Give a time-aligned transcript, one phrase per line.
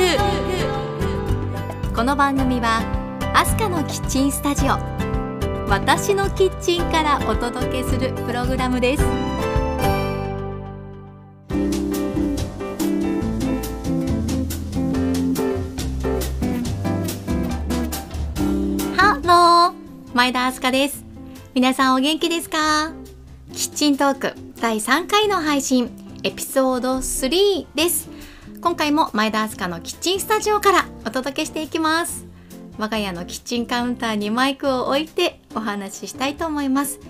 [0.00, 2.82] ークこの番組は
[3.34, 4.78] アスカのキッチンスタジオ。
[5.68, 9.04] 私のキッチンからお届けするプログラムです。
[18.96, 20.14] ハロー。
[20.14, 21.04] 前田明日香です。
[21.54, 22.92] 皆さんお元気ですか？
[23.52, 25.90] キッチントーク第3回の配信
[26.24, 28.09] エピソード3です。
[28.62, 32.26] 今回も前田明日香のキッチンスタジオからお届けしていきます。
[32.76, 37.00] 我が家のキッチンカウンターにマイクを置いてお話ししたいと思います。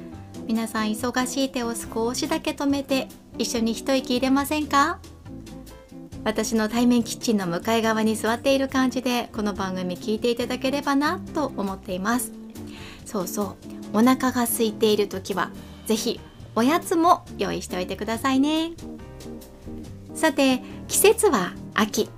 [0.47, 5.01] 皆さん忙しい手を少しだけ止めて一緒に一息入れませんか？
[6.23, 12.31] 私の対面キッチンの向かい側に座っている感じでこの番組聞いていただければなと思っています。
[13.05, 15.51] そうそうお腹が空いている時は
[15.87, 16.20] ぜひ
[16.55, 18.70] おやつも用意しておいてくださいね。
[20.14, 22.10] さて季節は秋。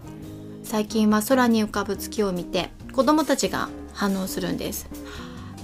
[0.65, 4.89] 最近は空に浮かぶ月を見て子供たちが反応するんです。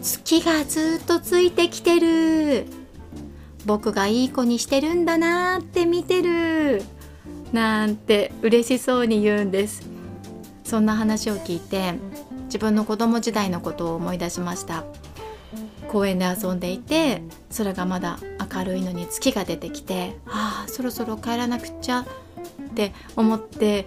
[0.02, 2.66] 月がずっとついてきてる。
[3.64, 6.82] 僕がいい子にしてるんだなーって見てる。
[7.50, 9.88] なんて嬉しそうに言うんです。
[10.62, 11.94] そんな話を聞いて
[12.44, 14.84] 自分の子供時代のことを思い出しました。
[15.88, 17.22] 公園で遊んでいて
[17.56, 18.18] 空がまだ
[18.54, 22.04] 明るいのに月が出てきてああそろそろ帰らなくちゃ
[22.60, 23.86] って思って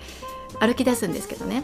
[0.59, 1.63] 歩き出すんですけどね。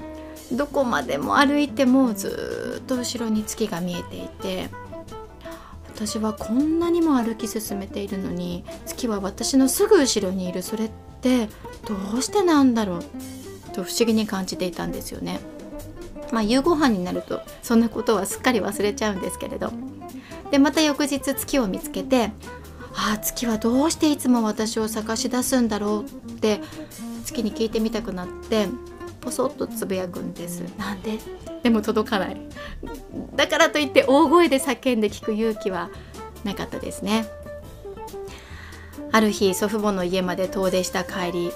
[0.52, 4.69] どこまでも歩いてもずっと後ろに月が見えていて
[5.94, 10.63] 私はこんなにも歩き進めているのに月は私のすぐ後ろにいる。
[10.63, 10.91] それっ
[11.22, 11.47] て
[11.85, 13.03] どうしてなんだろう？
[13.73, 15.39] と不思議に感じていたんですよね。
[16.31, 19.72] まあ夕ご飯になるとそんなことはすっかり忘れちゃうんですけれど。
[20.51, 22.31] でまた翌日月を見つけて
[23.00, 26.31] ああ月はどうしていつも私を探し出すんだろう？
[26.31, 26.59] って
[27.24, 28.68] 月に聞いてみたくなって
[29.22, 30.62] ポソッとつぶやくんです。
[30.78, 31.19] なんで？
[31.62, 32.38] でも届かない。
[33.35, 35.90] だからといって大声で叫んで聞く勇気は
[36.44, 37.28] なかったですね。
[39.12, 41.52] ある日祖父母の家まで遠出した帰り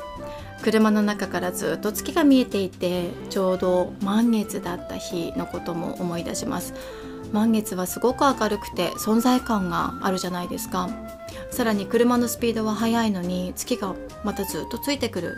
[0.61, 6.73] 車の中からずっと月が見えていてちょうど満月だった日のことも思い出します。
[7.31, 10.89] 満月はすごく明るくて存在感があるじゃないですか
[11.51, 15.37] さらに車のスピードは速いのに月がまたずっとついてくる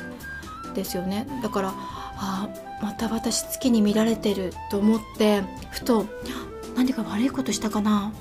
[0.74, 1.28] ですよね。
[1.42, 2.50] だからあ
[2.82, 5.42] また私月に見られてると思って
[5.72, 6.06] ふと
[6.76, 8.14] 何か悪いことしたかな？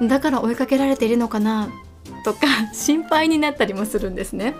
[0.00, 1.68] だから追いかけられているのかな？
[2.24, 2.40] とか
[2.72, 4.54] 心配になったりもするんですね。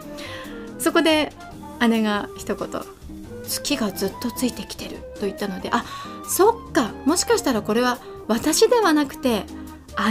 [0.78, 1.32] そこで
[1.81, 2.69] 姉が一言
[3.47, 5.84] 「月がずっとついてきてる」と言ったのであ
[6.28, 9.44] そっかもしかしたらこれは私ではなくて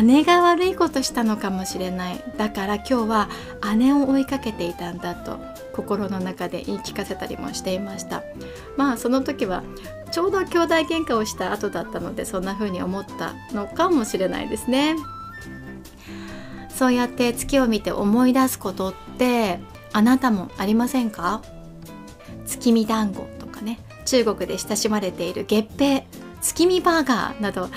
[0.03, 2.23] 姉が悪いことしたのかもしれない。
[2.37, 3.29] だから今日は
[3.77, 5.39] 姉を追いかけていたんだと
[5.73, 8.23] 心の中で言い聞かせたりもしていました。
[8.77, 9.63] まあその時は
[10.11, 14.95] ちょうど兄弟喧嘩をした後だったのでそんな風に思ったのかもしれないですね。
[16.69, 19.59] そうやって月を見て思い出すことって
[19.93, 21.41] あなたもありませんか？
[22.45, 26.03] 月見団子とかね中国で親しまれている月餅
[26.41, 27.69] 月見バーガーなど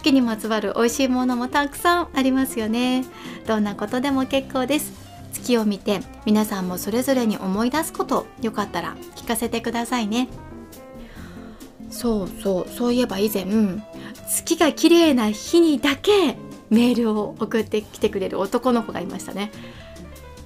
[0.00, 3.04] 月にまつわる美味しいものもたくさんありますよね。
[3.46, 4.94] どんなことでも結構です。
[5.30, 10.28] 月を見て皆さんもそれぞれに思い出すことよかったら聞かせてくださいね。
[11.90, 12.68] そうそう。
[12.70, 13.44] そういえば以前
[14.26, 16.38] 月が綺麗な日にだけ
[16.70, 19.52] メールを送ってきてくれる男の子がいましたね。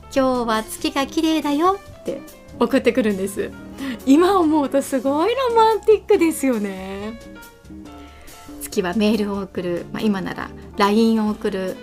[0.07, 2.23] 今日は月が綺麗だよって
[2.59, 3.53] 送ってくるんです。
[4.05, 7.21] 今思うとすごいロマンティックですよね。
[8.75, 11.77] 月はメールを送る、まあ、今なら LINE を送る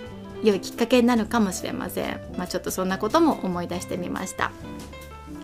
[0.44, 4.52] 良いきっかけになるかもしれません、まあ、ちょっとそんなことも思い出してみました。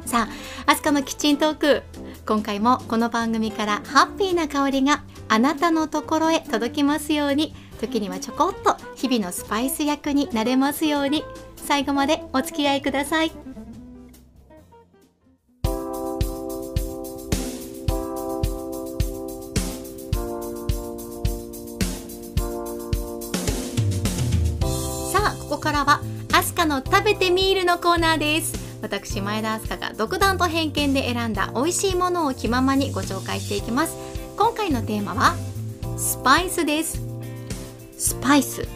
[0.06, 0.30] さ
[0.66, 1.84] あアスカのキッチントーク。
[2.26, 7.53] 今回もこの番組からハッピーな香りがあなたのところへ届きますように。
[7.82, 11.23] 時にはちょこっと日々のスパイス役になれますように。
[11.58, 13.32] 最後までお付き合いください。
[25.58, 26.02] ここからは
[26.34, 28.54] アスカの食べてみーるのコーナーです。
[28.84, 33.98] 私前田明日香が独断と偏見で選んだ美味しいものを気ままにご紹介していきます。
[34.38, 35.36] 今回のテーマは
[35.98, 37.02] スパイスです。
[37.98, 38.68] スパイス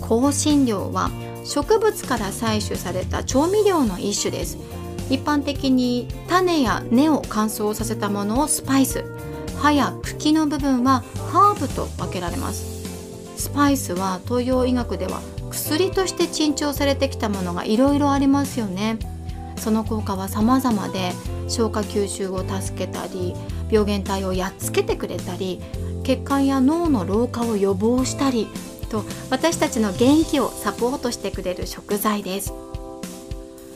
[0.00, 1.10] 香辛料は
[1.44, 4.56] 植物から採取された調味料の一種です。
[5.10, 9.04] 一般的に種や根を乾燥させたものをスパイス。
[9.60, 12.80] 葉や茎の部分はハーブと分けられます。
[13.36, 15.20] スパイスは東洋医学では
[15.52, 18.98] 薬として珍重されてきたものがいろいろありますよね。
[19.56, 21.12] その効果は様々で
[21.48, 23.34] 消化吸収を助けたり
[23.70, 25.60] 病原体をやっつけてくれたり
[26.02, 28.48] 血管や脳の老化を予防したり
[28.90, 32.52] と私たちの元気をサポートしてくれる食材です。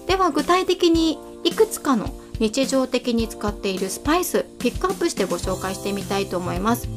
[0.08, 6.88] では具体的にいくつかの日常的に使っているスパイスピックアップしてご紹介してみたいと思います。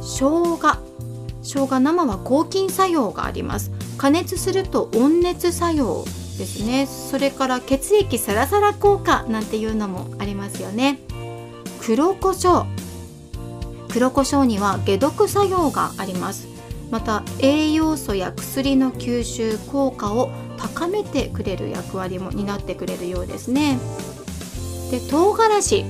[0.00, 0.85] 生姜。
[1.46, 3.70] 生姜生は抗菌作用があります。
[3.96, 6.86] 加熱すると温熱作用ですね。
[6.86, 10.98] それから血液サラサラ効果なんていうのもありますよね。
[11.80, 12.66] 黒胡椒。
[13.92, 16.48] 黒胡椒には解毒作用があります。
[16.90, 23.78] また栄養素や薬の吸収効果を高めてくれる役割も担ってくれるようですね。
[24.90, 25.84] で唐辛子。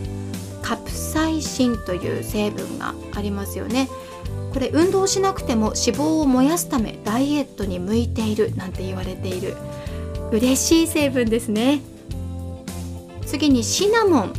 [0.66, 3.88] カプサイシンという成分がありますよね。
[4.56, 9.54] これ運動しなくても脂肪を燃やすためダイエットに向いているなんて言われている。
[10.32, 11.82] 嬉しい成分ですね。
[13.26, 14.32] 次にシナモン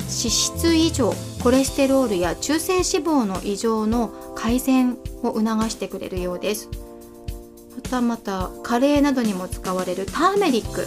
[0.00, 6.68] 脂質異常コレステロールや中性脂肪の異常の改善を促してくれるようです。
[7.74, 10.86] またまたカレーなどにも使われるターメリック。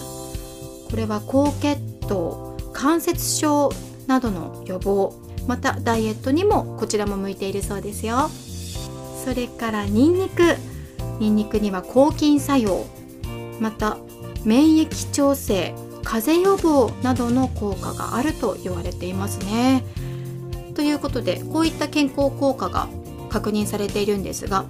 [0.92, 3.72] これは高血糖関節症
[4.06, 5.16] などの予防。
[5.48, 8.30] またダイエットにもこちらも向いているそうですよ。
[9.28, 10.56] それからニンニク
[11.20, 12.86] ニンニクには抗菌作用
[13.60, 13.98] また
[14.46, 19.84] 免疫調整風邪予防などの効果があると言われていますね。
[20.76, 22.88] ということでこういった健康効果が
[23.30, 24.64] 確認されているんですが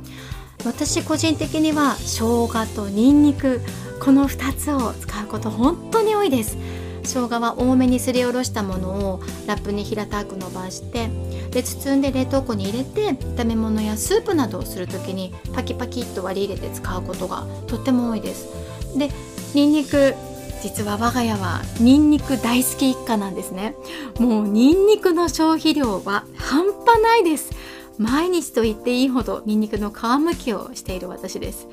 [0.65, 3.61] 私個人的には生姜とニンニク
[3.99, 6.57] この2つを使うこと本当に多いです。
[7.03, 11.09] 生姜は多めにすりおろしたものをラップに平たく伸ばして
[11.57, 18.47] で包んで冷凍庫に入れて炒め物やスープなどをする時にパキパキっと割り入れて使うことがとっても多いです。
[18.95, 19.09] で
[19.55, 20.13] ニンニク
[20.61, 23.73] 実は我が家はニンニク大好き一家なんですね。
[24.19, 27.49] もうニンニクの消費量は半端ないです。
[27.97, 31.67] 毎日と言っていいほどニンニクの皮むきをしている私です。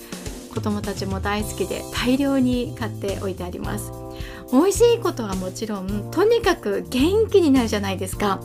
[0.54, 3.92] 子供たちも大好きで大量に買っておいてあります。
[4.50, 8.40] 美味しいことはもちろんとにかく元気になるじゃないですか。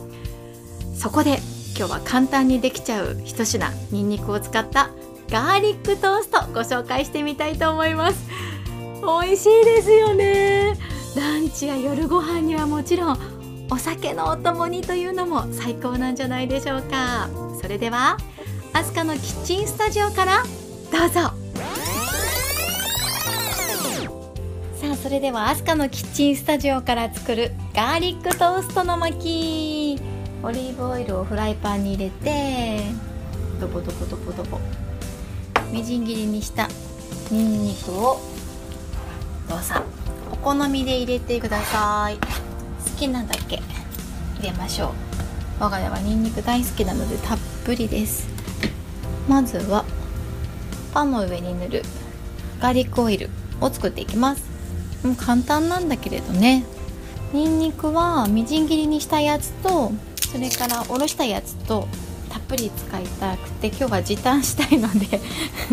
[1.00, 1.38] そこで
[1.78, 4.90] 今日は簡単にできちゃう一品ニンニクを使った
[5.30, 8.28] ガーリックトーストご紹介してみたいと思います。
[9.00, 10.74] 美味しいですよね。
[11.16, 13.18] ランチや夜ご飯にはもちろん
[13.70, 17.30] お酒のお供にというのも最高なんじゃないでしょうか。
[17.62, 18.18] それでは
[18.74, 20.42] アスカのキッチンスタジオから
[20.92, 21.14] どうぞ。
[21.14, 21.32] さ
[24.92, 29.96] あそれではアスカのキッチンスタジオから作るガーリックトーストの巻。
[29.96, 32.80] きオリーブオイルをフライパンに入れて
[33.60, 34.58] ドボドボドボドボ。
[35.70, 36.66] みじん切りにした
[37.30, 38.18] ニンニクを
[39.46, 39.74] どうぞ。
[40.32, 42.16] お好みで入れてください。
[42.16, 42.20] 好
[42.98, 43.56] きなだけ？
[44.38, 44.90] 入れましょう。
[45.60, 48.26] 我が家はニンニク大好きなのでたっぷりです。
[49.28, 49.84] まずは
[50.94, 51.82] パンの上に塗る
[52.60, 53.28] ガーリックオイル
[53.60, 54.42] を作っていきます。
[55.04, 56.64] もう簡単なんだけれどね。
[57.34, 59.92] ニンニクはみじん切りにしたやつと
[60.30, 61.88] それからおろしたやつと
[62.28, 65.20] たっぷり使いたくて今日は時短したいので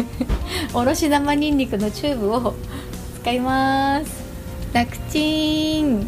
[0.74, 2.56] おろし生ニンニクのチューブを
[3.22, 4.12] 使います。
[4.74, 6.08] 楽ちん。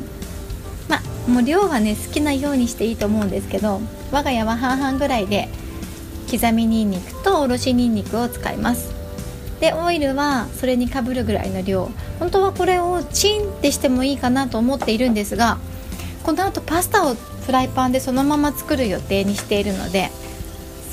[0.87, 3.81] まあもう量はね好きなようにしていいと思うんですけど
[4.11, 5.49] 我が家は半々ぐらいで
[6.29, 8.89] 刻みにんにくとおろしにんにくを使います。
[9.59, 11.91] でオイルはそれにかぶるぐらいの量。
[12.19, 15.57] 本当はこれをチンってしてもいいかなと思っているんですが
[16.23, 17.15] このあとパスタを
[17.49, 20.11] フライパンでそのまま作る予定にしているので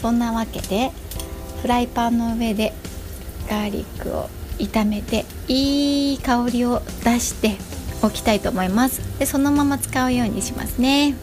[0.01, 0.91] そんなわけで
[1.61, 2.73] フライパンの上で
[3.47, 7.59] ガーリックを炒めていい香りを出して
[8.03, 9.03] おきたいと思います。
[9.19, 11.15] でそのまま使うようにしますね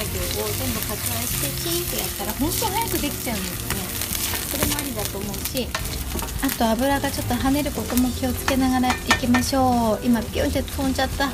[0.00, 3.84] 作業を全部割愛してチンってやったら本当早くできちゃうんですね
[4.48, 5.68] それもありだと思うし
[6.42, 6.48] あ
[7.10, 10.04] ちょっと跳ねることも気をつけながらいきましょう。
[10.04, 11.28] 今ピュンって飛んじゃった。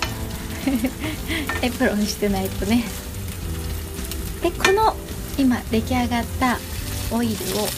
[1.63, 2.85] エプロンしてないとね。
[4.43, 4.97] でこの
[5.39, 6.59] 今出来上がった
[7.11, 7.69] オイルを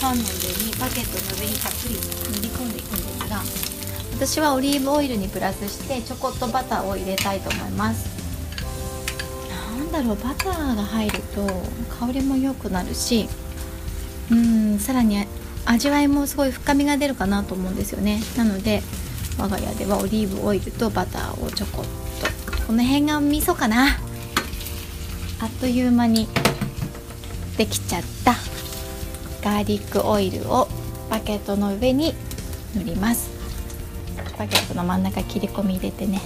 [0.00, 0.30] パンの上
[0.64, 3.42] にバケットの上にたっぷり塗り込んでいくんですが
[4.14, 8.06] 私はオリーブオイルにプラスしてちょこっとバターを入れたいと思います。
[9.48, 11.46] なんだろうバターが入ると
[11.98, 13.28] 香りも良くなるし
[14.30, 15.26] うんさらに
[15.66, 18.20] 味わいもすごい深みが出るかなと思うんですよね。
[18.36, 18.82] なので
[19.38, 21.84] 我が家ではオリーブオイルとバターをちょこっ
[22.54, 22.66] と。
[22.66, 23.98] この辺が味噌かな。
[25.40, 26.26] あっという間に
[27.56, 28.34] できちゃった。
[29.42, 30.68] ガーリックオイルを
[31.10, 32.14] バケットの上に
[32.74, 33.30] 塗ります。
[34.38, 36.20] バケットの真ん中切り込み入れてね。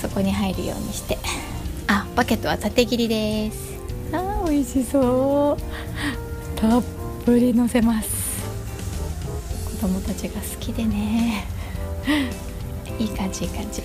[0.00, 1.18] そこに入るようにして。
[1.86, 3.78] あバケットは縦切りです。
[4.12, 6.58] あー美味しそう。
[6.58, 6.82] たっ
[7.24, 8.17] ぷりのせます。
[9.80, 11.46] 子供たちが好きでね。
[12.98, 13.82] いい感じいい感じ。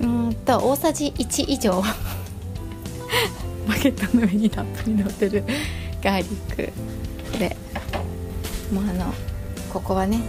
[0.00, 1.82] うんと大さじ1以上。
[3.66, 5.42] バケットの上にたっぷり乗ってる
[6.00, 6.72] ガーリック
[7.38, 7.56] で。
[8.72, 9.12] もうあの
[9.72, 10.20] ここはね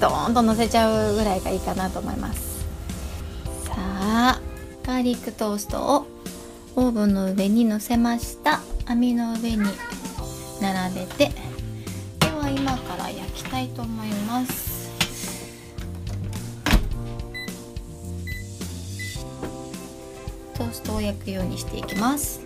[0.00, 2.40] ドーンと乗せちゃうぐらいがいいかなと思います。
[3.64, 4.40] さあ
[4.84, 6.06] ガーリックトーストを
[6.74, 8.62] オーブンの上に乗せました。
[8.86, 9.62] 網の上に
[10.60, 11.43] 並べて
[13.54, 14.90] たいと思います。
[20.54, 22.40] トーストを焼くようにしていきます。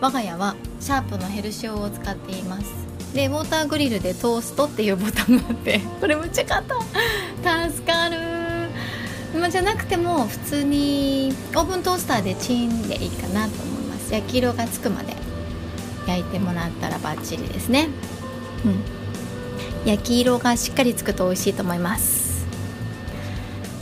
[0.00, 2.72] 我が家はシャープのヘルシオを使っています。
[3.14, 6.62] でウォーターグリルでトーストっていうボタンがあってこれむちゃかっ
[7.42, 8.18] た助かる。
[9.36, 14.12] まあ、じゃなくても普通にオーブントースターでチンでいいかなと思います。
[14.12, 15.16] 焼き色がつくまで
[16.06, 17.88] 焼いてもらったらバッチリですね。
[18.64, 19.01] うん。
[19.84, 22.46] 焼き色がしっかりつくと美味しいと思います。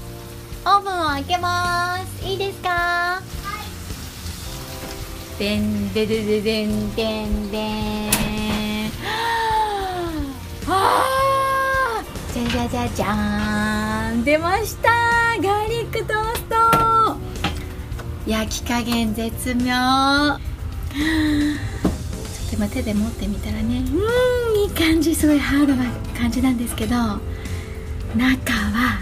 [0.65, 2.24] あオーブンを開けます。
[2.25, 3.00] いいですか？
[5.41, 8.12] でんででででんでんでん。
[10.67, 11.01] は
[11.98, 14.24] あじゃじゃじゃじゃーん。
[14.24, 14.91] 出ました。
[15.41, 16.55] ガーリックトースト。
[18.27, 19.63] 焼き加減絶妙。
[19.63, 20.38] ちょっ
[22.51, 23.79] と今手で持ってみたらね。
[23.79, 25.15] うんいい感じ。
[25.15, 25.86] すごいハードな
[26.19, 26.95] 感じなんですけど。
[26.95, 27.17] 中
[28.53, 29.01] は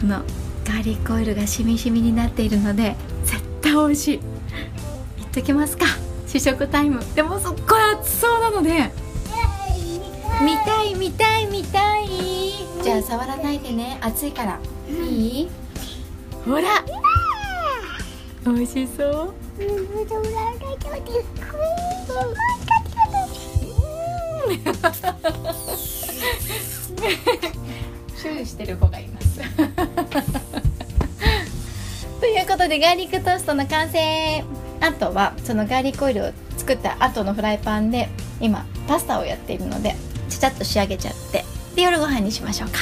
[0.00, 0.22] この
[0.64, 4.37] ガーリックオイルがしみしみになっているので絶対美味しい。
[5.32, 5.86] ときますか。
[6.26, 7.00] 試食タイム。
[7.14, 8.90] でもすっごい熱そうなので。
[10.42, 12.08] 見たい見たい見たい。
[12.82, 13.98] じゃあ触らないでね。
[14.00, 14.60] 熱いから。
[14.88, 15.48] いい？
[16.44, 16.84] ほら。
[18.44, 19.34] 美味しそう。
[28.16, 29.40] シューしてる子がいます
[32.20, 34.44] ということでガーリックトーストの完成
[34.80, 38.08] あとはそのガーリックオイルを作った後のフライパンで
[38.40, 39.94] 今パスタをやっているので
[40.28, 41.44] ちゃちゃっと仕上げちゃって
[41.74, 42.78] で夜ご飯にしましょうか。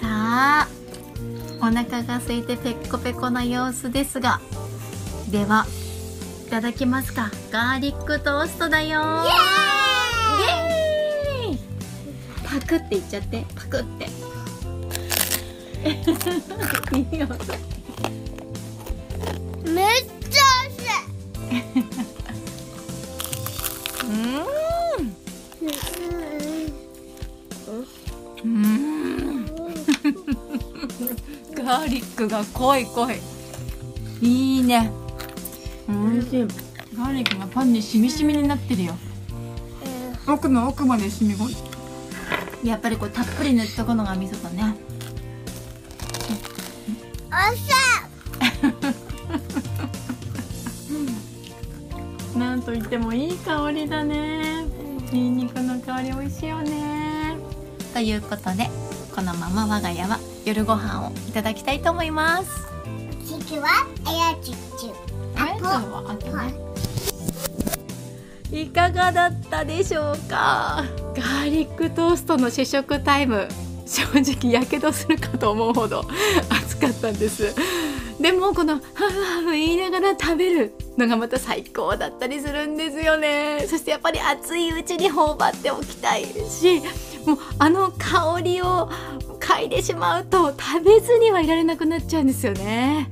[0.00, 0.68] さあ
[1.60, 4.40] お腹が空いてペッコペコな様子ですが
[5.30, 5.66] では
[6.46, 7.30] いただきますか。
[7.50, 9.00] ガーリックトーストだよ。
[9.00, 9.02] イ
[11.48, 11.58] エーイ！
[12.44, 14.06] パクっていっちゃってパクって。
[16.96, 17.26] いいよ
[28.44, 28.48] うん。
[28.48, 29.46] うん。
[31.54, 33.20] ガーリックが濃い濃い。
[34.22, 34.90] いいね。
[35.88, 36.46] 美味しい。
[36.96, 38.96] ガーリックがパンにしみしみになってるよ。
[40.28, 41.48] 奥の奥まで染み込ん
[42.62, 44.74] でやっぱりこうたっぷり塗っとくのが味噌だね。
[47.26, 47.75] おいしな
[52.66, 54.64] といってもいい香りだね。
[55.12, 57.36] ニンニクの香り美味しいよね。
[57.94, 58.68] ということで
[59.14, 62.66] このまま我が家は夜ご飯をいただきたいと思います。
[63.22, 63.68] いちくは
[64.04, 64.56] あやちち
[65.36, 65.64] あぽ
[66.32, 66.50] は
[68.50, 68.62] い。
[68.62, 70.84] いかがだったでしょうか？
[71.14, 73.46] ガーリックトーストの試食タイム。
[73.86, 76.04] 正直やけどするかと思うほど
[76.50, 77.54] 熱かったんです。
[78.20, 83.66] でもこのハフハフ言いながら食べるのがまた最高だったりするんですよね。
[83.68, 86.80] そしてやっぱり熱いうちに頬張っておきたいし
[87.26, 88.88] もうあの香りを
[89.40, 93.08] 嗅いでしまうと食べずにはいられなくなっちゃうんですよね。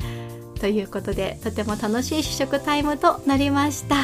[0.61, 3.97] ということでとても楽しい試食タイムとなりました。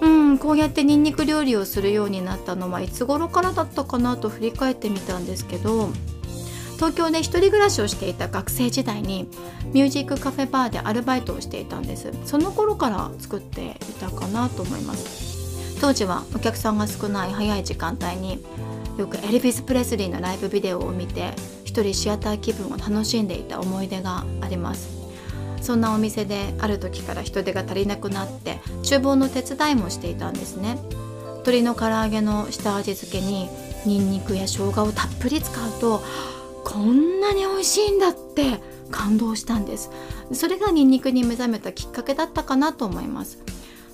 [0.00, 5.88] うんこうやってニンニク料理をするようになったのはいつ頃からだったかなと振り返ってみたんですけど
[6.76, 9.28] 東京で一人暮らしをしていた学生時代に
[9.72, 12.12] ミュージックカフェバーでアルバイトをしていたんです。
[12.24, 15.80] その頃から作っていたかなと思います。
[15.80, 18.44] 当時はお客さんが少ない早い時間帯に
[18.96, 24.88] よくエルヴィス・プレスリーのライブビデオを見て一人シアター気分を楽しんでいた思い出があります。
[25.60, 30.78] そんなお店である時から人手が足りなくなって厨房の手伝いもしていたんですね。
[31.38, 33.48] 鶏の唐揚げの下味付けに
[33.84, 36.02] ニンニクや生姜をたっぷり使うと
[36.76, 39.90] こんなに美味しいんだって感動したんです。
[40.32, 43.38] それがニンニクに目覚めたきっかけだったかなと思います。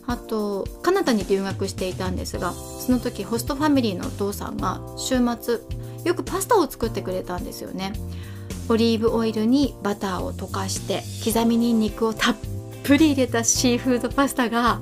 [0.09, 5.61] あとカナダに留学していたんですがその時ホストファミリーのお父さんが週末
[6.05, 7.93] よくパスタを作ってくれたんですよね。
[8.69, 12.37] オリーブオイルにバターを溶かして刻みにんにくをたっ
[12.83, 14.81] ぷり入れたシーフードパスタが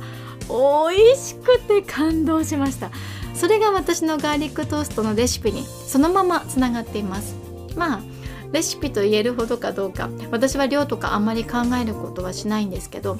[0.48, 2.90] 美味しくて感動しました。
[3.34, 7.39] それが私のガーリックトーストのレシピにそのままつながっています。
[7.76, 8.00] まあ
[8.52, 10.10] レシピと言えるほどかどうか。
[10.30, 13.18] 私は量とかあんまり考えることはしないんですけど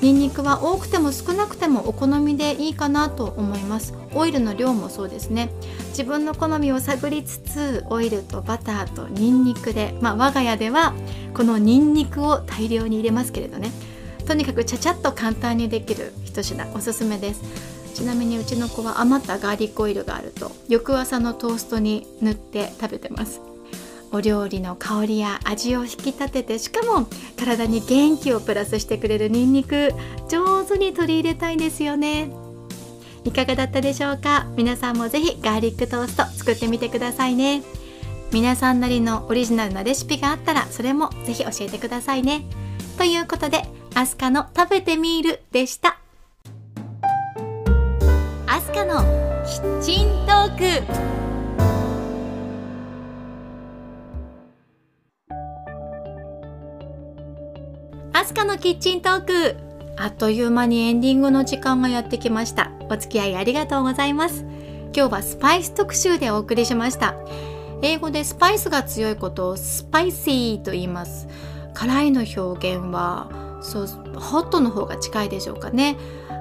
[0.00, 3.94] ニンニクは多くても少なくてもお好みでいいかなと思います。
[4.14, 5.50] オイルの量もそうですね。
[5.90, 10.94] 自分の好みを探りつつオイルとバターとニンニクでまあ我が家では
[11.34, 13.70] このニンニクを大量に入れますけれどね。
[14.26, 17.42] とにかくちゃちゃっと簡単にできる一品おすすめです。
[17.94, 23.42] ちなみにうちの子は余ったガーリックオイルがあると翌朝のトーストに塗って食べてます。
[24.12, 27.06] お料理の香りや味を引き立ててしかも
[27.38, 29.92] 体に元気をプラスしてくれるニンニク
[30.28, 32.30] 上手に取り入れたいですよね。
[33.24, 34.46] いかがだったでしょうか？
[34.56, 37.62] 皆さんもぜひガーリックトースト作ってみてくださいね。
[38.32, 42.44] 皆さんなりのオリジナルなレシピがあったらそれもぜひ教えてくださいね。
[42.96, 43.62] ということで
[43.94, 45.98] アスカの食べてみるでした。
[48.46, 49.02] アスカの
[49.46, 51.29] キッチントーク。
[58.20, 59.56] アスカのキッチントーク
[59.96, 62.70] あっという間にエンディングの時間がやってきました。
[62.90, 64.44] お付き合いありがとうございます。
[64.94, 67.14] 今日はスパイス特集でお送りしました。
[67.80, 71.28] 英語でスパイスが強いことをスパイシーと言います。
[71.72, 73.30] 辛いの表現は
[73.62, 75.96] そうホットの方が近いでしょうかね。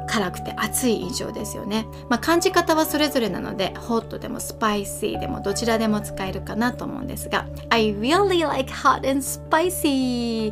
[0.09, 7.45] 辛くて熱い印象ですよね、まあ、感じ方はそれぞれなのでホットでもスパイシーでもどちらでも使えるかなと思うんですが。
[7.69, 10.51] I really like hot and spicy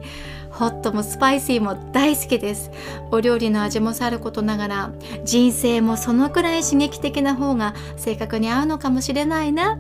[0.51, 2.71] ホットもスパイシーも大好きです。
[3.11, 4.91] お料理の味もさることながら
[5.23, 9.77] 人生もそのくらい刺激的な方が性格に合うのかもしれないな。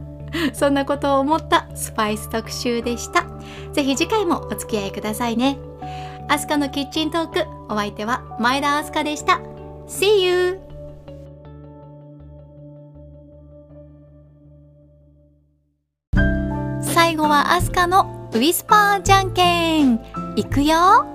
[0.53, 3.25] そんなことを思ったスパイス特集でした。
[3.73, 5.57] ぜひ次回もお付き合いくださいね。
[6.29, 9.39] アスカのキッチントークお相手は前田アスカでした。
[9.87, 10.59] See you!
[16.81, 19.99] 最後はアスカのウィスパーじゃんけん。
[20.35, 21.07] いくよ。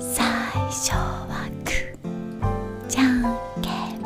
[0.00, 0.24] 最
[0.70, 3.22] 初はグーじゃん
[3.60, 4.00] けん。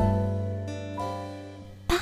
[1.86, 1.98] パー。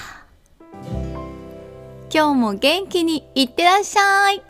[2.11, 4.46] 今日も元気にいってらっしゃい。